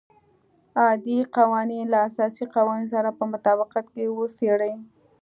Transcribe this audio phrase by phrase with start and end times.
[0.81, 4.73] عادي قوانین له اساسي قوانینو سره په مطابقت کې وڅېړي.